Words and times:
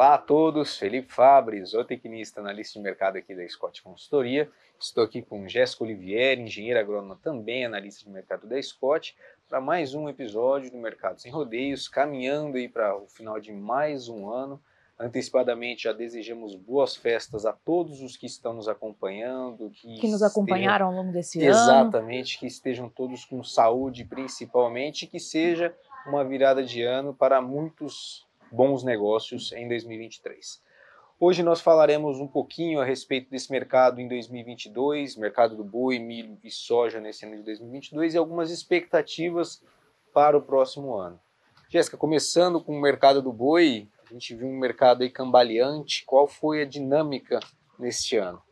Olá 0.00 0.14
a 0.14 0.18
todos, 0.18 0.78
Felipe 0.78 1.12
Fabre, 1.12 1.62
zootecnista, 1.62 2.40
analista 2.40 2.78
de 2.78 2.82
mercado 2.82 3.18
aqui 3.18 3.34
da 3.34 3.46
Scott 3.46 3.82
Consultoria. 3.82 4.50
Estou 4.78 5.04
aqui 5.04 5.20
com 5.20 5.46
Jéssica 5.46 5.84
Olivieri, 5.84 6.40
engenheira 6.40 6.80
agrônoma, 6.80 7.20
também 7.22 7.66
analista 7.66 8.06
de 8.06 8.10
mercado 8.10 8.46
da 8.46 8.60
Scott, 8.62 9.14
para 9.46 9.60
mais 9.60 9.92
um 9.92 10.08
episódio 10.08 10.70
do 10.70 10.78
Mercado 10.78 11.20
Sem 11.20 11.30
Rodeios, 11.30 11.86
caminhando 11.86 12.56
aí 12.56 12.66
para 12.66 12.96
o 12.96 13.08
final 13.08 13.38
de 13.38 13.52
mais 13.52 14.08
um 14.08 14.30
ano. 14.30 14.58
Antecipadamente 14.98 15.82
já 15.82 15.92
desejamos 15.92 16.54
boas 16.54 16.96
festas 16.96 17.44
a 17.44 17.52
todos 17.52 18.00
os 18.00 18.16
que 18.16 18.24
estão 18.24 18.54
nos 18.54 18.68
acompanhando, 18.68 19.68
que, 19.68 20.00
que 20.00 20.08
nos 20.08 20.22
acompanharam 20.22 20.86
ao 20.86 20.94
longo 20.94 21.12
desse 21.12 21.44
exatamente, 21.44 21.68
ano. 21.68 21.88
Exatamente, 21.88 22.38
que 22.38 22.46
estejam 22.46 22.88
todos 22.88 23.26
com 23.26 23.44
saúde 23.44 24.06
principalmente, 24.06 25.06
que 25.06 25.20
seja 25.20 25.74
uma 26.06 26.24
virada 26.24 26.64
de 26.64 26.82
ano 26.82 27.12
para 27.12 27.42
muitos 27.42 28.29
bons 28.50 28.82
negócios 28.82 29.52
em 29.52 29.68
2023. 29.68 30.62
Hoje 31.18 31.42
nós 31.42 31.60
falaremos 31.60 32.18
um 32.18 32.26
pouquinho 32.26 32.80
a 32.80 32.84
respeito 32.84 33.30
desse 33.30 33.52
mercado 33.52 34.00
em 34.00 34.08
2022, 34.08 35.16
mercado 35.16 35.54
do 35.54 35.62
boi, 35.62 35.98
milho 35.98 36.38
e 36.42 36.50
soja 36.50 36.98
nesse 36.98 37.26
ano 37.26 37.36
de 37.36 37.42
2022 37.42 38.14
e 38.14 38.16
algumas 38.18 38.50
expectativas 38.50 39.62
para 40.14 40.36
o 40.36 40.42
próximo 40.42 40.96
ano. 40.96 41.20
Jéssica, 41.68 41.96
começando 41.96 42.60
com 42.60 42.76
o 42.76 42.80
mercado 42.80 43.20
do 43.22 43.32
boi, 43.32 43.86
a 44.10 44.12
gente 44.12 44.34
viu 44.34 44.48
um 44.48 44.58
mercado 44.58 45.02
aí 45.02 45.10
cambaleante. 45.10 46.04
Qual 46.04 46.26
foi 46.26 46.62
a 46.62 46.66
dinâmica 46.66 47.38
neste 47.78 48.16
ano? 48.16 48.42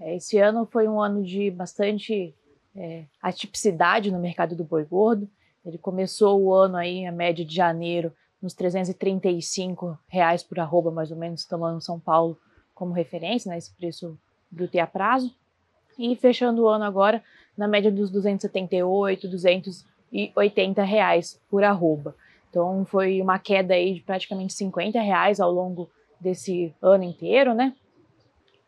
É, 0.00 0.16
esse 0.16 0.38
ano 0.38 0.66
foi 0.66 0.86
um 0.86 1.00
ano 1.00 1.22
de 1.22 1.50
bastante 1.50 2.34
é, 2.76 3.04
atipicidade 3.22 4.10
no 4.10 4.18
mercado 4.18 4.54
do 4.54 4.64
boi 4.64 4.84
gordo. 4.84 5.28
Ele 5.64 5.78
começou 5.78 6.40
o 6.40 6.52
ano 6.52 6.76
aí, 6.76 7.06
a 7.06 7.12
média 7.12 7.44
de 7.44 7.54
janeiro, 7.54 8.12
nos 8.40 8.54
335 8.54 9.98
reais 10.08 10.42
por 10.42 10.58
arroba, 10.58 10.90
mais 10.90 11.10
ou 11.10 11.16
menos, 11.16 11.44
tomando 11.44 11.80
São 11.80 11.98
Paulo 11.98 12.38
como 12.74 12.92
referência, 12.92 13.50
né, 13.50 13.58
esse 13.58 13.72
preço 13.74 14.18
bruto 14.50 14.76
e 14.76 14.80
a 14.80 14.86
prazo. 14.86 15.34
E 15.98 16.14
fechando 16.14 16.62
o 16.62 16.68
ano 16.68 16.84
agora 16.84 17.22
na 17.56 17.66
média 17.66 17.90
dos 17.90 18.10
278, 18.10 19.28
280 19.28 20.82
reais 20.84 21.40
por 21.50 21.64
arroba. 21.64 22.14
Então 22.48 22.84
foi 22.84 23.20
uma 23.20 23.38
queda 23.38 23.74
aí 23.74 23.94
de 23.94 24.00
praticamente 24.00 24.52
50 24.52 25.00
reais 25.00 25.40
ao 25.40 25.50
longo 25.50 25.90
desse 26.20 26.72
ano 26.80 27.04
inteiro, 27.04 27.52
né? 27.52 27.74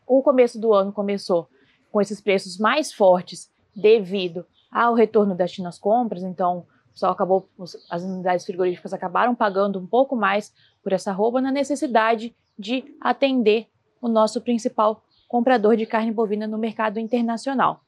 O 0.05 0.21
começo 0.21 0.59
do 0.59 0.73
ano 0.73 0.91
começou 0.91 1.47
com 1.91 2.01
esses 2.01 2.19
preços 2.19 2.57
mais 2.57 2.91
fortes 2.91 3.49
devido 3.75 4.45
ao 4.71 4.93
retorno 4.93 5.35
das 5.35 5.51
China 5.51 5.69
compras, 5.79 6.23
então 6.23 6.65
só 6.93 7.09
acabou, 7.09 7.47
as 7.89 8.03
unidades 8.03 8.45
frigoríficas 8.45 8.93
acabaram 8.93 9.33
pagando 9.33 9.79
um 9.79 9.87
pouco 9.87 10.15
mais 10.15 10.53
por 10.83 10.93
essa 10.93 11.11
roupa 11.11 11.41
na 11.41 11.51
necessidade 11.51 12.35
de 12.57 12.83
atender 12.99 13.67
o 14.01 14.07
nosso 14.07 14.41
principal 14.41 15.03
comprador 15.27 15.77
de 15.77 15.85
carne 15.85 16.11
bovina 16.11 16.47
no 16.47 16.57
mercado 16.57 16.99
internacional. 16.99 17.81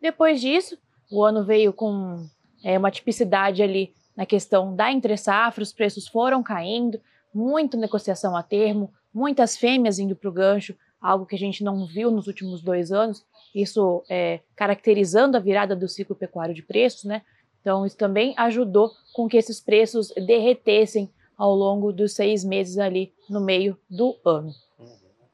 Depois 0.00 0.40
disso, 0.40 0.78
o 1.10 1.24
ano 1.24 1.44
veio 1.44 1.72
com 1.72 2.26
é, 2.62 2.78
uma 2.78 2.90
tipicidade 2.90 3.62
ali 3.62 3.94
na 4.16 4.26
questão 4.26 4.74
da 4.74 4.92
entre-safra, 4.92 5.62
os 5.62 5.72
preços 5.72 6.06
foram 6.06 6.42
caindo, 6.42 7.00
muita 7.32 7.76
negociação 7.76 8.36
a 8.36 8.42
termo, 8.42 8.92
muitas 9.14 9.56
fêmeas 9.56 9.98
indo 9.98 10.14
para 10.14 10.28
o 10.28 10.32
gancho, 10.32 10.74
algo 11.00 11.24
que 11.24 11.34
a 11.34 11.38
gente 11.38 11.64
não 11.64 11.86
viu 11.86 12.10
nos 12.10 12.26
últimos 12.26 12.60
dois 12.60 12.92
anos, 12.92 13.24
isso 13.54 14.04
é, 14.08 14.40
caracterizando 14.54 15.36
a 15.36 15.40
virada 15.40 15.74
do 15.74 15.88
ciclo 15.88 16.14
pecuário 16.14 16.54
de 16.54 16.62
preços, 16.62 17.04
né? 17.04 17.22
Então, 17.60 17.84
isso 17.84 17.96
também 17.96 18.34
ajudou 18.36 18.90
com 19.12 19.28
que 19.28 19.36
esses 19.36 19.60
preços 19.60 20.12
derretessem 20.16 21.10
ao 21.36 21.54
longo 21.54 21.92
dos 21.92 22.12
seis 22.12 22.44
meses 22.44 22.78
ali 22.78 23.12
no 23.28 23.40
meio 23.40 23.78
do 23.88 24.16
ano. 24.24 24.52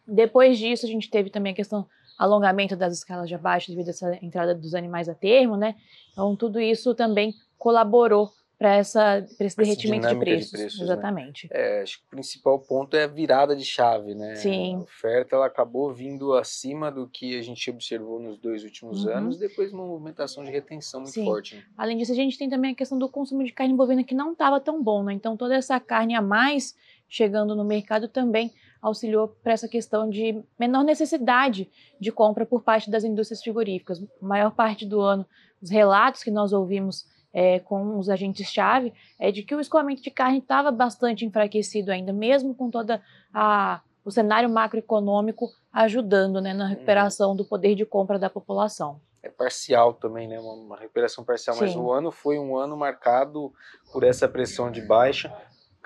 Depois 0.06 0.58
disso, 0.58 0.86
a 0.86 0.88
gente 0.88 1.10
teve 1.10 1.30
também 1.30 1.52
a 1.52 1.56
questão 1.56 1.86
alongamento 2.18 2.76
das 2.76 2.94
escalas 2.94 3.28
de 3.28 3.34
abaixo 3.34 3.70
devido 3.70 3.88
a 3.88 3.90
essa 3.90 4.24
entrada 4.24 4.54
dos 4.54 4.74
animais 4.74 5.08
a 5.08 5.14
termo, 5.14 5.56
né? 5.56 5.74
Então, 6.12 6.34
tudo 6.34 6.60
isso 6.60 6.94
também 6.94 7.34
colaborou 7.58 8.30
para 8.58 8.78
esse 8.78 9.56
derretimento 9.56 10.08
de 10.08 10.16
preços. 10.16 10.50
de 10.50 10.56
preços. 10.56 10.78
Né? 10.78 10.84
Exatamente. 10.84 11.48
Né? 11.52 11.78
É, 11.78 11.82
acho 11.82 11.98
que 11.98 12.06
o 12.06 12.08
principal 12.08 12.58
ponto 12.58 12.96
é 12.96 13.04
a 13.04 13.06
virada 13.06 13.54
de 13.54 13.64
chave, 13.64 14.14
né? 14.14 14.34
Sim. 14.36 14.76
A 14.76 14.78
oferta 14.80 15.36
ela 15.36 15.46
acabou 15.46 15.92
vindo 15.92 16.32
acima 16.32 16.90
do 16.90 17.06
que 17.06 17.38
a 17.38 17.42
gente 17.42 17.70
observou 17.70 18.18
nos 18.18 18.38
dois 18.38 18.64
últimos 18.64 19.04
uhum. 19.04 19.12
anos, 19.12 19.38
depois 19.38 19.72
uma 19.72 19.84
movimentação 19.84 20.42
de 20.42 20.50
retenção 20.50 21.00
muito 21.00 21.12
Sim. 21.12 21.24
forte. 21.24 21.56
Né? 21.56 21.62
Além 21.76 21.98
disso, 21.98 22.12
a 22.12 22.16
gente 22.16 22.38
tem 22.38 22.48
também 22.48 22.72
a 22.72 22.74
questão 22.74 22.98
do 22.98 23.08
consumo 23.08 23.44
de 23.44 23.52
carne 23.52 23.74
bovina 23.74 24.02
que 24.02 24.14
não 24.14 24.32
estava 24.32 24.58
tão 24.58 24.82
bom, 24.82 25.02
né? 25.04 25.12
Então 25.12 25.36
toda 25.36 25.54
essa 25.54 25.78
carne 25.78 26.14
a 26.14 26.22
mais 26.22 26.74
chegando 27.08 27.54
no 27.54 27.64
mercado 27.64 28.08
também 28.08 28.52
auxiliou 28.80 29.28
para 29.28 29.52
essa 29.52 29.68
questão 29.68 30.08
de 30.08 30.42
menor 30.58 30.82
necessidade 30.82 31.68
de 32.00 32.10
compra 32.10 32.46
por 32.46 32.62
parte 32.62 32.90
das 32.90 33.04
indústrias 33.04 33.42
frigoríficas. 33.42 34.02
A 34.22 34.26
maior 34.26 34.50
parte 34.50 34.86
do 34.86 35.00
ano, 35.00 35.26
os 35.60 35.70
relatos 35.70 36.22
que 36.22 36.30
nós 36.30 36.52
ouvimos 36.52 37.04
é, 37.36 37.58
com 37.58 37.98
os 37.98 38.08
agentes-chave 38.08 38.94
é 39.18 39.30
de 39.30 39.42
que 39.42 39.54
o 39.54 39.60
escoamento 39.60 40.00
de 40.00 40.10
carne 40.10 40.38
estava 40.38 40.70
bastante 40.70 41.26
enfraquecido 41.26 41.92
ainda, 41.92 42.10
mesmo 42.10 42.54
com 42.54 42.70
toda 42.70 43.02
a 43.32 43.82
o 44.02 44.10
cenário 44.10 44.48
macroeconômico 44.48 45.50
ajudando 45.72 46.40
né, 46.40 46.54
na 46.54 46.62
uhum. 46.62 46.70
recuperação 46.70 47.34
do 47.34 47.44
poder 47.44 47.74
de 47.74 47.84
compra 47.84 48.20
da 48.20 48.30
população. 48.30 49.00
É 49.20 49.28
parcial 49.28 49.94
também, 49.94 50.28
né? 50.28 50.38
Uma, 50.38 50.52
uma 50.52 50.76
recuperação 50.76 51.24
parcial, 51.24 51.56
Sim. 51.56 51.62
mas 51.62 51.74
o 51.74 51.90
ano 51.90 52.12
foi 52.12 52.38
um 52.38 52.56
ano 52.56 52.76
marcado 52.76 53.52
por 53.92 54.04
essa 54.04 54.28
pressão 54.28 54.70
de 54.70 54.80
baixa, 54.80 55.36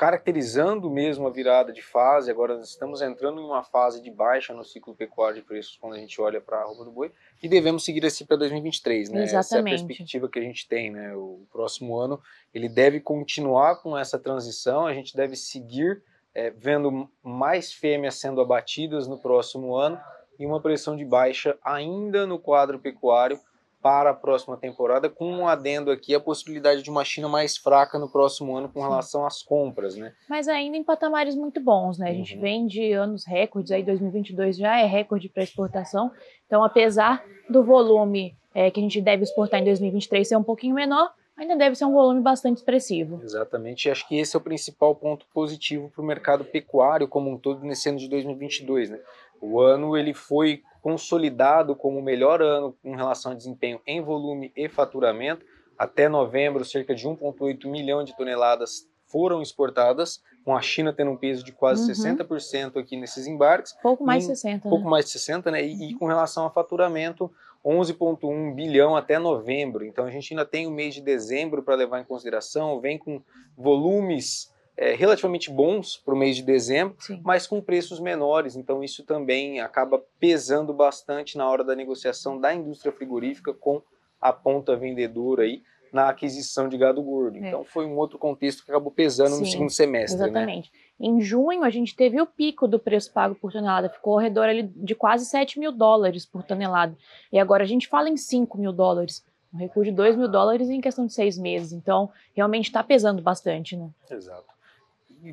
caracterizando 0.00 0.88
mesmo 0.88 1.26
a 1.26 1.30
virada 1.30 1.74
de 1.74 1.82
fase. 1.82 2.30
Agora 2.30 2.58
estamos 2.62 3.02
entrando 3.02 3.38
em 3.38 3.44
uma 3.44 3.62
fase 3.62 4.00
de 4.00 4.10
baixa 4.10 4.54
no 4.54 4.64
ciclo 4.64 4.94
pecuário 4.94 5.36
de 5.36 5.42
preços 5.42 5.76
quando 5.78 5.92
a 5.92 5.98
gente 5.98 6.18
olha 6.22 6.40
para 6.40 6.56
a 6.56 6.64
roupa 6.64 6.86
do 6.86 6.90
boi 6.90 7.12
e 7.42 7.46
devemos 7.46 7.84
seguir 7.84 8.06
assim 8.06 8.24
para 8.24 8.38
2023, 8.38 9.10
né? 9.10 9.24
Exatamente. 9.24 9.36
Essa 9.36 9.56
é 9.56 9.60
a 9.60 9.62
perspectiva 9.62 10.28
que 10.30 10.38
a 10.38 10.42
gente 10.42 10.66
tem, 10.66 10.90
né? 10.90 11.14
O 11.14 11.46
próximo 11.52 11.98
ano 11.98 12.18
ele 12.54 12.66
deve 12.66 12.98
continuar 12.98 13.76
com 13.82 13.94
essa 13.96 14.18
transição, 14.18 14.86
a 14.86 14.94
gente 14.94 15.14
deve 15.14 15.36
seguir 15.36 16.02
é, 16.34 16.48
vendo 16.48 17.06
mais 17.22 17.70
fêmeas 17.70 18.14
sendo 18.14 18.40
abatidas 18.40 19.06
no 19.06 19.18
próximo 19.18 19.76
ano 19.76 20.00
e 20.38 20.46
uma 20.46 20.62
pressão 20.62 20.96
de 20.96 21.04
baixa 21.04 21.58
ainda 21.62 22.26
no 22.26 22.38
quadro 22.38 22.78
pecuário 22.78 23.38
para 23.82 24.10
a 24.10 24.14
próxima 24.14 24.56
temporada, 24.56 25.08
com 25.08 25.30
um 25.30 25.48
adendo 25.48 25.90
aqui 25.90 26.14
a 26.14 26.20
possibilidade 26.20 26.82
de 26.82 26.90
uma 26.90 27.04
China 27.04 27.28
mais 27.28 27.56
fraca 27.56 27.98
no 27.98 28.10
próximo 28.10 28.56
ano 28.56 28.68
com 28.68 28.80
relação 28.80 29.24
às 29.26 29.42
compras, 29.42 29.96
né? 29.96 30.12
Mas 30.28 30.48
ainda 30.48 30.76
em 30.76 30.84
patamares 30.84 31.34
muito 31.34 31.60
bons, 31.60 31.98
né? 31.98 32.10
A 32.10 32.14
gente 32.14 32.34
uhum. 32.34 32.40
vem 32.40 32.66
de 32.66 32.92
anos 32.92 33.24
recordes, 33.24 33.72
aí 33.72 33.82
2022 33.82 34.56
já 34.56 34.78
é 34.78 34.86
recorde 34.86 35.28
para 35.28 35.42
exportação, 35.42 36.10
então 36.46 36.62
apesar 36.62 37.24
do 37.48 37.62
volume 37.64 38.36
é, 38.54 38.70
que 38.70 38.80
a 38.80 38.82
gente 38.82 39.00
deve 39.00 39.22
exportar 39.22 39.60
em 39.60 39.64
2023 39.64 40.28
ser 40.28 40.36
um 40.36 40.42
pouquinho 40.42 40.74
menor, 40.74 41.12
ainda 41.36 41.56
deve 41.56 41.74
ser 41.74 41.86
um 41.86 41.92
volume 41.92 42.20
bastante 42.20 42.58
expressivo. 42.58 43.20
Exatamente, 43.22 43.86
e 43.86 43.90
acho 43.90 44.06
que 44.06 44.18
esse 44.18 44.36
é 44.36 44.38
o 44.38 44.42
principal 44.42 44.94
ponto 44.94 45.26
positivo 45.32 45.90
para 45.90 46.02
o 46.02 46.06
mercado 46.06 46.44
pecuário 46.44 47.08
como 47.08 47.30
um 47.30 47.38
todo 47.38 47.64
nesse 47.64 47.88
ano 47.88 47.98
de 47.98 48.08
2022, 48.08 48.90
né? 48.90 49.00
O 49.40 49.58
ano 49.58 49.96
ele 49.96 50.12
foi 50.12 50.62
consolidado 50.80 51.74
como 51.74 51.98
o 51.98 52.02
melhor 52.02 52.42
ano 52.42 52.76
em 52.84 52.96
relação 52.96 53.32
a 53.32 53.34
desempenho 53.34 53.80
em 53.86 54.00
volume 54.00 54.52
e 54.56 54.68
faturamento. 54.68 55.44
Até 55.78 56.08
novembro, 56.08 56.64
cerca 56.64 56.94
de 56.94 57.06
1,8 57.06 57.66
milhão 57.66 58.04
de 58.04 58.16
toneladas 58.16 58.88
foram 59.06 59.42
exportadas, 59.42 60.22
com 60.44 60.56
a 60.56 60.62
China 60.62 60.92
tendo 60.92 61.10
um 61.10 61.16
peso 61.16 61.44
de 61.44 61.52
quase 61.52 61.90
uhum. 61.90 62.16
60% 62.16 62.76
aqui 62.78 62.96
nesses 62.96 63.26
embarques. 63.26 63.72
Pouco 63.82 64.04
mais 64.04 64.26
de 64.26 64.32
60%. 64.32 64.62
Pouco 64.62 64.84
né? 64.84 64.90
mais 64.90 65.06
de 65.06 65.18
60%, 65.18 65.50
né? 65.50 65.66
E, 65.66 65.72
uhum. 65.72 65.82
e 65.82 65.94
com 65.94 66.06
relação 66.06 66.46
a 66.46 66.50
faturamento, 66.50 67.30
11,1 67.64 68.54
bilhão 68.54 68.96
até 68.96 69.18
novembro. 69.18 69.84
Então 69.84 70.04
a 70.04 70.10
gente 70.10 70.32
ainda 70.32 70.46
tem 70.46 70.66
o 70.66 70.70
mês 70.70 70.94
de 70.94 71.02
dezembro 71.02 71.62
para 71.62 71.74
levar 71.74 72.00
em 72.00 72.04
consideração, 72.04 72.80
vem 72.80 72.98
com 72.98 73.22
volumes 73.56 74.49
é, 74.80 74.94
relativamente 74.94 75.50
bons 75.50 75.98
para 75.98 76.14
o 76.14 76.16
mês 76.16 76.36
de 76.36 76.42
dezembro, 76.42 76.96
Sim. 77.00 77.20
mas 77.22 77.46
com 77.46 77.60
preços 77.60 78.00
menores. 78.00 78.56
Então, 78.56 78.82
isso 78.82 79.04
também 79.04 79.60
acaba 79.60 80.02
pesando 80.18 80.72
bastante 80.72 81.36
na 81.36 81.46
hora 81.46 81.62
da 81.62 81.76
negociação 81.76 82.40
da 82.40 82.54
indústria 82.54 82.90
frigorífica 82.90 83.52
com 83.52 83.82
a 84.18 84.32
ponta 84.32 84.74
vendedora 84.74 85.42
aí 85.42 85.62
na 85.92 86.08
aquisição 86.08 86.66
de 86.66 86.78
gado 86.78 87.02
gordo. 87.02 87.36
É. 87.36 87.40
Então, 87.40 87.62
foi 87.62 87.84
um 87.84 87.98
outro 87.98 88.18
contexto 88.18 88.64
que 88.64 88.70
acabou 88.70 88.90
pesando 88.90 89.34
Sim, 89.34 89.40
no 89.40 89.46
segundo 89.46 89.70
semestre. 89.70 90.18
Né? 90.18 90.24
Exatamente. 90.24 90.72
Né? 90.72 91.08
Em 91.08 91.20
junho, 91.20 91.62
a 91.62 91.68
gente 91.68 91.94
teve 91.94 92.18
o 92.18 92.26
pico 92.26 92.66
do 92.66 92.78
preço 92.78 93.12
pago 93.12 93.34
por 93.34 93.52
tonelada, 93.52 93.90
ficou 93.90 94.14
ao 94.14 94.18
redor 94.18 94.48
ali 94.48 94.62
de 94.62 94.94
quase 94.94 95.26
7 95.26 95.58
mil 95.60 95.72
dólares 95.72 96.24
por 96.24 96.42
tonelada. 96.42 96.96
E 97.30 97.38
agora 97.38 97.64
a 97.64 97.66
gente 97.66 97.86
fala 97.86 98.08
em 98.08 98.16
5 98.16 98.56
mil 98.56 98.72
dólares 98.72 99.22
um 99.52 99.58
recuo 99.58 99.82
de 99.82 99.90
2 99.90 100.16
mil 100.16 100.28
dólares 100.28 100.70
em 100.70 100.80
questão 100.80 101.04
de 101.04 101.12
seis 101.12 101.36
meses. 101.36 101.72
Então, 101.72 102.08
realmente 102.32 102.66
está 102.66 102.84
pesando 102.84 103.20
bastante, 103.20 103.76
né? 103.76 103.90
Exato 104.08 104.59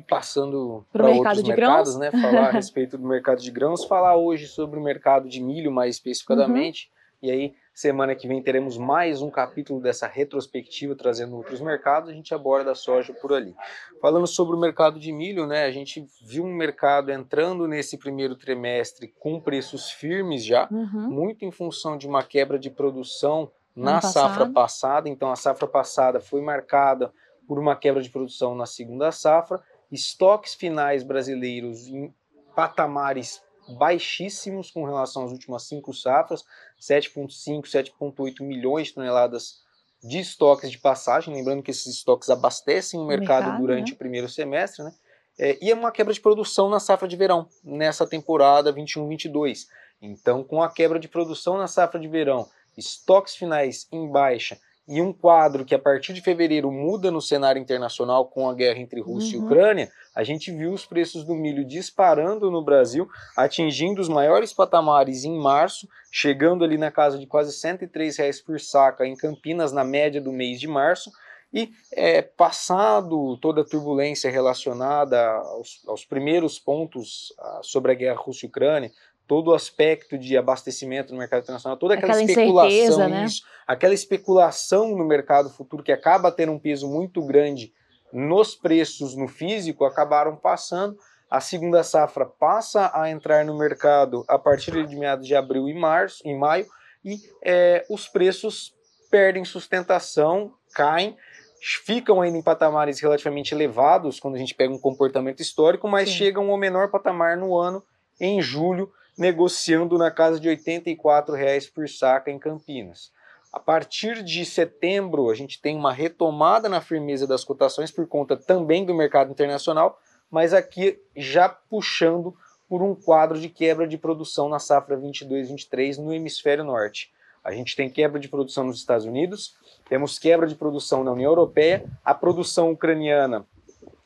passando 0.08 0.84
para 0.92 1.08
outros 1.08 1.42
mercados, 1.42 1.96
grãos? 1.96 2.12
né? 2.12 2.20
Falar 2.22 2.48
a 2.48 2.50
respeito 2.52 2.96
do 2.98 3.06
mercado 3.06 3.40
de 3.40 3.50
grãos, 3.50 3.84
falar 3.84 4.16
hoje 4.16 4.46
sobre 4.46 4.78
o 4.78 4.82
mercado 4.82 5.28
de 5.28 5.42
milho 5.42 5.70
mais 5.70 5.96
especificadamente. 5.96 6.90
Uhum. 6.90 7.28
E 7.28 7.30
aí, 7.30 7.54
Semana 7.78 8.12
que 8.16 8.26
vem 8.26 8.42
teremos 8.42 8.76
mais 8.76 9.22
um 9.22 9.30
capítulo 9.30 9.80
dessa 9.80 10.08
retrospectiva 10.08 10.96
trazendo 10.96 11.36
outros 11.36 11.60
mercados, 11.60 12.10
a 12.10 12.12
gente 12.12 12.34
aborda 12.34 12.72
a 12.72 12.74
soja 12.74 13.14
por 13.14 13.32
ali. 13.32 13.54
Falando 14.02 14.26
sobre 14.26 14.56
o 14.56 14.58
mercado 14.58 14.98
de 14.98 15.12
milho, 15.12 15.46
né, 15.46 15.64
a 15.64 15.70
gente 15.70 16.04
viu 16.20 16.44
um 16.44 16.52
mercado 16.52 17.12
entrando 17.12 17.68
nesse 17.68 17.96
primeiro 17.96 18.34
trimestre 18.34 19.14
com 19.20 19.38
preços 19.38 19.92
firmes 19.92 20.44
já, 20.44 20.66
uhum. 20.72 21.08
muito 21.08 21.44
em 21.44 21.52
função 21.52 21.96
de 21.96 22.08
uma 22.08 22.24
quebra 22.24 22.58
de 22.58 22.68
produção 22.68 23.48
na 23.76 24.00
safra 24.00 24.50
passada. 24.50 25.08
Então 25.08 25.30
a 25.30 25.36
safra 25.36 25.68
passada 25.68 26.18
foi 26.18 26.40
marcada 26.40 27.12
por 27.46 27.60
uma 27.60 27.76
quebra 27.76 28.02
de 28.02 28.10
produção 28.10 28.56
na 28.56 28.66
segunda 28.66 29.12
safra, 29.12 29.62
estoques 29.90 30.54
finais 30.54 31.02
brasileiros 31.02 31.86
em 31.88 32.12
patamares 32.54 33.40
baixíssimos 33.76 34.70
com 34.70 34.84
relação 34.84 35.24
às 35.24 35.32
últimas 35.32 35.64
cinco 35.64 35.92
safras, 35.92 36.44
7,5, 36.80 37.62
7,8 37.62 38.42
milhões 38.42 38.88
de 38.88 38.94
toneladas 38.94 39.60
de 40.02 40.20
estoques 40.20 40.70
de 40.70 40.78
passagem, 40.78 41.34
lembrando 41.34 41.62
que 41.62 41.70
esses 41.70 41.86
estoques 41.86 42.30
abastecem 42.30 42.98
o 42.98 43.06
mercado, 43.06 43.46
mercado 43.46 43.60
durante 43.60 43.90
né? 43.90 43.94
o 43.94 43.98
primeiro 43.98 44.28
semestre, 44.28 44.84
né? 44.84 44.92
É, 45.38 45.56
e 45.62 45.70
é 45.70 45.74
uma 45.74 45.92
quebra 45.92 46.12
de 46.12 46.20
produção 46.20 46.68
na 46.68 46.80
safra 46.80 47.06
de 47.06 47.16
verão, 47.16 47.48
nessa 47.62 48.06
temporada 48.06 48.72
21-22. 48.72 49.66
Então, 50.02 50.42
com 50.42 50.62
a 50.62 50.70
quebra 50.70 50.98
de 50.98 51.08
produção 51.08 51.56
na 51.56 51.68
safra 51.68 52.00
de 52.00 52.08
verão, 52.08 52.48
estoques 52.76 53.36
finais 53.36 53.86
em 53.92 54.10
baixa 54.10 54.58
e 54.88 55.02
um 55.02 55.12
quadro 55.12 55.66
que 55.66 55.74
a 55.74 55.78
partir 55.78 56.14
de 56.14 56.22
fevereiro 56.22 56.72
muda 56.72 57.10
no 57.10 57.20
cenário 57.20 57.60
internacional 57.60 58.26
com 58.26 58.48
a 58.48 58.54
guerra 58.54 58.78
entre 58.78 59.00
Rússia 59.02 59.38
uhum. 59.38 59.44
e 59.44 59.46
Ucrânia, 59.46 59.92
a 60.14 60.24
gente 60.24 60.50
viu 60.50 60.72
os 60.72 60.86
preços 60.86 61.24
do 61.24 61.34
milho 61.34 61.62
disparando 61.64 62.50
no 62.50 62.64
Brasil, 62.64 63.06
atingindo 63.36 64.00
os 64.00 64.08
maiores 64.08 64.52
patamares 64.52 65.24
em 65.24 65.38
março, 65.38 65.86
chegando 66.10 66.64
ali 66.64 66.78
na 66.78 66.90
casa 66.90 67.18
de 67.18 67.26
quase 67.26 67.52
103 67.52 68.16
reais 68.16 68.40
por 68.40 68.58
saca 68.58 69.06
em 69.06 69.14
Campinas 69.14 69.72
na 69.72 69.84
média 69.84 70.20
do 70.20 70.32
mês 70.32 70.58
de 70.58 70.66
março. 70.66 71.10
E 71.52 71.70
é, 71.92 72.20
passado 72.20 73.36
toda 73.38 73.62
a 73.62 73.64
turbulência 73.64 74.30
relacionada 74.30 75.18
aos, 75.30 75.82
aos 75.86 76.04
primeiros 76.04 76.58
pontos 76.58 77.32
ah, 77.38 77.60
sobre 77.62 77.92
a 77.92 77.94
guerra 77.94 78.20
Rússia-Ucrânia, 78.20 78.90
todo 79.28 79.48
o 79.48 79.54
aspecto 79.54 80.16
de 80.16 80.38
abastecimento 80.38 81.12
no 81.12 81.18
mercado 81.18 81.42
internacional, 81.42 81.76
toda 81.76 81.94
aquela, 81.94 82.14
aquela 82.14 82.30
especulação, 82.30 83.08
né? 83.10 83.24
isso, 83.26 83.42
aquela 83.66 83.94
especulação 83.94 84.96
no 84.96 85.06
mercado 85.06 85.50
futuro 85.50 85.82
que 85.82 85.92
acaba 85.92 86.32
tendo 86.32 86.52
um 86.52 86.58
peso 86.58 86.88
muito 86.88 87.24
grande 87.24 87.70
nos 88.10 88.54
preços 88.56 89.14
no 89.14 89.28
físico, 89.28 89.84
acabaram 89.84 90.34
passando. 90.34 90.96
A 91.30 91.42
segunda 91.42 91.82
safra 91.82 92.24
passa 92.24 92.90
a 92.94 93.10
entrar 93.10 93.44
no 93.44 93.56
mercado 93.56 94.24
a 94.26 94.38
partir 94.38 94.86
de 94.86 94.96
meados 94.96 95.26
de 95.26 95.36
abril 95.36 95.68
e 95.68 95.74
março, 95.74 96.26
em 96.26 96.36
maio, 96.36 96.66
e 97.04 97.18
é, 97.44 97.84
os 97.90 98.08
preços 98.08 98.72
perdem 99.10 99.44
sustentação, 99.44 100.54
caem, 100.74 101.14
ficam 101.60 102.22
ainda 102.22 102.38
em 102.38 102.42
patamares 102.42 102.98
relativamente 102.98 103.54
elevados 103.54 104.18
quando 104.18 104.36
a 104.36 104.38
gente 104.38 104.54
pega 104.54 104.72
um 104.72 104.78
comportamento 104.78 105.40
histórico, 105.40 105.86
mas 105.86 106.08
Sim. 106.08 106.16
chegam 106.16 106.50
ao 106.50 106.56
menor 106.56 106.90
patamar 106.90 107.36
no 107.36 107.54
ano 107.54 107.82
em 108.18 108.40
julho 108.40 108.90
negociando 109.18 109.98
na 109.98 110.10
casa 110.10 110.38
de 110.38 110.48
84 110.48 111.34
reais 111.34 111.66
por 111.66 111.88
saca 111.88 112.30
em 112.30 112.38
Campinas. 112.38 113.10
A 113.52 113.58
partir 113.58 114.22
de 114.22 114.44
setembro, 114.44 115.30
a 115.30 115.34
gente 115.34 115.60
tem 115.60 115.76
uma 115.76 115.92
retomada 115.92 116.68
na 116.68 116.80
firmeza 116.80 117.26
das 117.26 117.42
cotações 117.42 117.90
por 117.90 118.06
conta 118.06 118.36
também 118.36 118.84
do 118.84 118.94
mercado 118.94 119.30
internacional, 119.32 120.00
mas 120.30 120.52
aqui 120.54 121.00
já 121.16 121.48
puxando 121.48 122.36
por 122.68 122.82
um 122.82 122.94
quadro 122.94 123.40
de 123.40 123.48
quebra 123.48 123.88
de 123.88 123.96
produção 123.96 124.48
na 124.48 124.58
safra 124.58 124.96
22-23 124.96 125.96
no 125.96 126.12
hemisfério 126.12 126.62
norte. 126.62 127.10
A 127.42 127.50
gente 127.52 127.74
tem 127.74 127.88
quebra 127.88 128.20
de 128.20 128.28
produção 128.28 128.64
nos 128.64 128.78
Estados 128.78 129.06
Unidos, 129.06 129.56
temos 129.88 130.18
quebra 130.18 130.46
de 130.46 130.54
produção 130.54 131.02
na 131.02 131.12
União 131.12 131.30
Europeia, 131.30 131.84
a 132.04 132.14
produção 132.14 132.70
ucraniana 132.70 133.46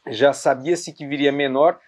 já 0.06 0.32
sabia-se 0.32 0.92
que 0.92 1.06
viria 1.06 1.32
menor, 1.32 1.78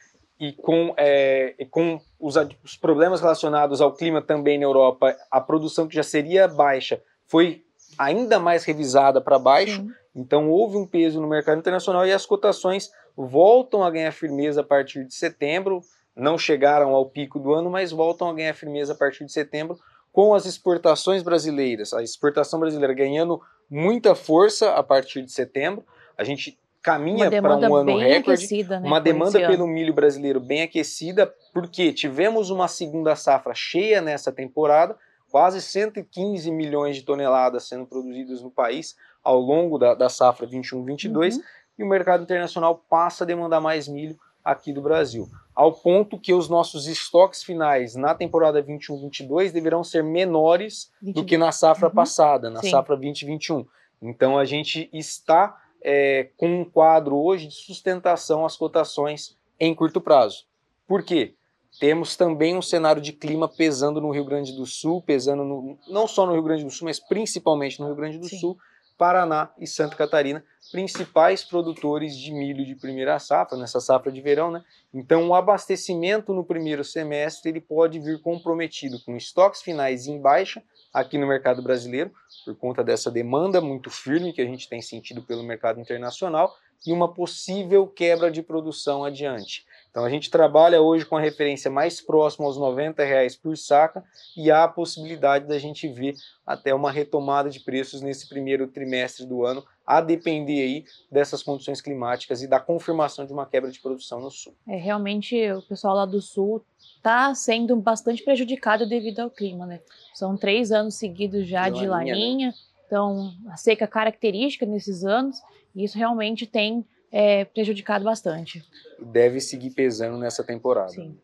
e 0.44 0.52
com, 0.52 0.93
é, 0.99 1.55
com 1.70 1.99
os, 2.20 2.37
os, 2.62 2.76
problemas 2.76 3.23
relacionados 3.23 3.81
ao 3.81 3.94
clima 3.94 4.20
também 4.20 4.58
na 4.58 4.67
Europa, 4.67 5.17
a 5.31 5.41
produção 5.41 5.88
que 5.88 5.94
já 5.94 6.02
seria 6.02 6.46
baixa 6.46 7.00
foi 7.26 7.64
ainda 7.99 8.38
mais 8.38 8.62
revisada 8.64 9.23
para 9.23 9.38
baixo. 9.38 9.81
Sim. 9.81 9.91
Então 10.14 10.50
houve 10.50 10.76
um 10.76 10.87
peso 10.87 11.19
no 11.19 11.26
mercado 11.26 11.58
internacional 11.58 12.06
e 12.06 12.12
as 12.12 12.26
cotações 12.26 12.91
voltam 13.17 13.82
a 13.82 13.91
ganhar 13.91 14.12
firmeza 14.12 14.61
a 14.61 14.64
partir 14.64 15.06
de 15.06 15.14
setembro. 15.14 15.81
Não 16.14 16.37
chegaram 16.37 16.94
ao 16.94 17.08
pico 17.08 17.38
do 17.38 17.55
ano, 17.55 17.70
mas 17.70 17.91
voltam 17.91 18.29
a 18.29 18.35
ganhar 18.35 18.52
firmeza 18.52 18.93
a 18.93 18.96
partir 18.96 19.25
de 19.25 19.32
setembro 19.32 19.79
com 20.12 20.35
as 20.35 20.44
exportações 20.44 21.23
brasileiras. 21.23 21.94
A 21.94 22.02
exportação 22.02 22.61
brasileira 22.61 22.93
ganhando 22.93 23.41
muita 23.70 24.14
força 24.14 24.73
a 24.73 24.82
partir 24.82 25.23
de 25.23 25.32
setembro. 25.32 25.85
A 26.19 26.23
gente 26.23 26.58
caminha 26.84 27.31
para 27.40 27.56
um 27.56 27.75
ano 27.75 27.96
recorde, 27.96 28.44
aquecida, 28.44 28.78
né, 28.78 28.86
uma 28.86 29.00
demanda 29.00 29.38
pelo 29.48 29.66
milho 29.66 29.94
brasileiro 29.94 30.38
bem 30.38 30.60
aquecida, 30.60 31.34
porque 31.54 31.94
tivemos 31.94 32.50
uma 32.50 32.69
segunda 32.69 33.16
safra 33.16 33.54
cheia 33.54 34.02
nessa 34.02 34.31
temporada, 34.31 34.94
quase 35.31 35.62
115 35.62 36.50
milhões 36.52 36.96
de 36.96 37.02
toneladas 37.02 37.66
sendo 37.66 37.86
produzidas 37.86 38.42
no 38.42 38.50
país 38.50 38.94
ao 39.22 39.40
longo 39.40 39.78
da, 39.78 39.94
da 39.94 40.10
safra 40.10 40.46
21-22, 40.46 41.36
uhum. 41.36 41.42
e 41.78 41.82
o 41.82 41.88
mercado 41.88 42.22
internacional 42.22 42.84
passa 42.88 43.25
a 43.25 43.26
demandar 43.26 43.62
mais 43.62 43.88
milho 43.88 44.19
aqui 44.44 44.70
do 44.70 44.82
Brasil, 44.82 45.26
ao 45.54 45.72
ponto 45.72 46.20
que 46.20 46.34
os 46.34 46.50
nossos 46.50 46.86
estoques 46.86 47.42
finais 47.42 47.96
na 47.96 48.14
temporada 48.14 48.62
21-22 48.62 49.52
deverão 49.52 49.82
ser 49.82 50.04
menores 50.04 50.92
20... 51.00 51.14
do 51.14 51.25
que 51.25 51.38
na 51.38 51.50
safra 51.50 51.88
uhum. 51.88 51.94
passada, 51.94 52.50
na 52.50 52.60
Sim. 52.60 52.70
safra 52.70 52.94
2021. 52.94 53.64
Então 54.02 54.36
a 54.38 54.44
gente 54.44 54.90
está 54.92 55.63
é, 55.84 56.31
com 56.36 56.62
um 56.62 56.64
quadro 56.64 57.16
hoje 57.16 57.46
de 57.46 57.54
sustentação 57.54 58.46
às 58.46 58.56
cotações 58.56 59.36
em 59.60 59.75
curto 59.75 60.00
prazo. 60.00 60.46
Por 60.88 61.04
quê? 61.04 61.34
Temos 61.78 62.16
também 62.16 62.56
um 62.56 62.62
cenário 62.62 63.02
de 63.02 63.12
clima 63.12 63.48
pesando 63.48 64.00
no 64.00 64.10
Rio 64.10 64.25
Grande 64.25 64.52
do 64.52 64.64
Sul, 64.64 65.02
pesando 65.02 65.44
no, 65.44 65.78
não 65.88 66.06
só 66.06 66.25
no 66.25 66.32
Rio 66.32 66.42
Grande 66.42 66.64
do 66.64 66.70
Sul, 66.70 66.86
mas 66.86 67.00
principalmente 67.00 67.81
no 67.81 67.86
Rio 67.86 67.96
Grande 67.96 68.19
do 68.19 68.28
Sim. 68.28 68.38
Sul, 68.38 68.58
Paraná 68.96 69.50
e 69.58 69.67
Santa 69.67 69.96
Catarina, 69.96 70.44
principais 70.70 71.43
produtores 71.43 72.17
de 72.17 72.32
milho 72.32 72.64
de 72.64 72.75
primeira 72.76 73.19
safra, 73.19 73.58
nessa 73.58 73.81
safra 73.81 74.11
de 74.11 74.20
verão, 74.20 74.50
né? 74.50 74.62
Então, 74.93 75.29
o 75.29 75.35
abastecimento 75.35 76.32
no 76.32 76.44
primeiro 76.44 76.85
semestre 76.85 77.50
ele 77.50 77.61
pode 77.61 77.99
vir 77.99 78.20
comprometido 78.20 79.00
com 79.05 79.17
estoques 79.17 79.62
finais 79.62 80.06
em 80.06 80.20
baixa 80.20 80.62
aqui 80.93 81.19
no 81.19 81.26
mercado 81.26 81.61
brasileiro, 81.61 82.12
por 82.44 82.56
conta 82.56 82.85
dessa 82.85 83.11
demanda 83.11 83.61
muito 83.61 83.91
firme 83.91 84.32
que 84.32 84.41
a 84.41 84.46
gente 84.46 84.69
tem 84.69 84.81
sentido 84.81 85.23
pelo 85.23 85.43
mercado 85.43 85.81
internacional 85.81 86.55
e 86.87 86.93
uma 86.93 87.12
possível 87.12 87.87
quebra 87.87 88.31
de 88.31 88.43
produção 88.43 89.05
adiante. 89.05 89.67
Então 89.94 90.05
a 90.05 90.10
gente 90.10 90.29
trabalha 90.29 90.82
hoje 90.82 91.06
com 91.06 91.17
a 91.17 91.20
referência 91.20 91.70
mais 91.70 92.01
próxima 92.01 92.46
aos 92.46 92.58
90 92.58 93.05
reais 93.05 93.36
por 93.36 93.56
saca 93.56 94.03
e 94.36 94.51
há 94.51 94.65
a 94.65 94.69
possibilidade 94.69 95.46
da 95.46 95.56
gente 95.56 95.86
ver 95.86 96.17
até 96.44 96.74
uma 96.74 96.91
retomada 96.91 97.48
de 97.48 97.60
preços 97.60 98.03
nesse 98.03 98.29
primeiro 98.29 98.67
trimestre 98.67 99.24
do 99.24 99.46
ano, 99.46 99.65
a 99.86 100.01
depender 100.01 100.63
aí 100.63 100.84
dessas 101.13 101.44
condições 101.44 101.81
climáticas 101.81 102.43
e 102.43 102.48
da 102.48 102.58
confirmação 102.58 103.24
de 103.24 103.32
uma 103.32 103.46
quebra 103.46 103.70
de 103.70 103.79
produção 103.79 104.19
no 104.20 104.32
sul. 104.32 104.53
É 104.67 104.74
realmente 104.74 105.36
o 105.53 105.63
pessoal 105.63 105.94
lá 105.94 106.06
do 106.06 106.20
sul 106.20 106.65
está 106.96 107.32
sendo 107.32 107.77
bastante 107.77 108.24
prejudicado 108.24 108.89
devido 108.89 109.20
ao 109.20 109.31
clima, 109.31 109.65
né? 109.65 109.81
São 110.13 110.36
três 110.36 110.72
anos 110.72 110.96
seguidos 110.96 111.46
já 111.46 111.69
de, 111.69 111.79
de 111.79 111.86
laninha, 111.86 112.15
laninha 112.17 112.46
né? 112.48 112.55
então 112.84 113.32
a 113.48 113.56
seca 113.56 113.86
característica 113.86 114.67
nesses 114.67 115.05
anos, 115.05 115.41
e 115.72 115.84
isso 115.84 115.96
realmente 115.96 116.48
tem 116.48 116.84
é, 117.14 117.44
prejudicado 117.44 118.04
bastante. 118.04 118.64
Deve 118.98 119.40
seguir 119.40 119.70
pesando 119.70 120.18
nessa 120.18 120.42
temporada. 120.42 120.88
Sim. 120.88 121.16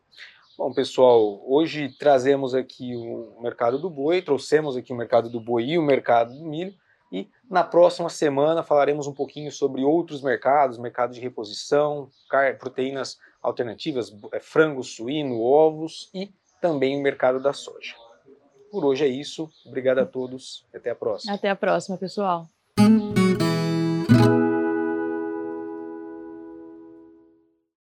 Bom, 0.57 0.73
pessoal, 0.73 1.43
hoje 1.45 1.89
trazemos 1.99 2.55
aqui 2.55 2.95
o 2.95 3.43
mercado 3.43 3.77
do 3.77 3.91
boi, 3.91 4.23
trouxemos 4.23 4.77
aqui 4.77 4.93
o 4.93 4.97
mercado 4.97 5.29
do 5.29 5.41
boi 5.41 5.65
e 5.65 5.79
o 5.79 5.83
mercado 5.83 6.33
do 6.33 6.45
milho, 6.45 6.73
e 7.11 7.29
na 7.51 7.65
próxima 7.65 8.09
semana 8.09 8.63
falaremos 8.63 9.09
um 9.09 9.13
pouquinho 9.13 9.51
sobre 9.51 9.83
outros 9.83 10.23
mercados, 10.23 10.79
mercado 10.79 11.13
de 11.13 11.21
reposição, 11.21 12.09
proteínas 12.61 13.19
alternativas, 13.43 14.17
é, 14.33 14.39
frango, 14.39 14.85
suíno, 14.85 15.41
ovos 15.43 16.09
e 16.15 16.31
também 16.61 16.97
o 16.97 17.03
mercado 17.03 17.43
da 17.43 17.53
soja. 17.53 17.97
Por 18.71 18.85
hoje 18.85 19.05
é 19.05 19.09
isso. 19.09 19.51
Obrigado 19.67 19.99
a 19.99 20.07
todos 20.07 20.65
até 20.73 20.91
a 20.91 20.95
próxima. 20.95 21.35
Até 21.35 21.51
a 21.51 21.57
próxima, 21.57 21.99
pessoal. 21.99 22.47